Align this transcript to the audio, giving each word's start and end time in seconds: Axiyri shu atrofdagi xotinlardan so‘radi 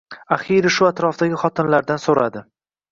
Axiyri 0.35 0.71
shu 0.77 0.89
atrofdagi 0.89 1.39
xotinlardan 1.43 2.05
so‘radi 2.09 2.47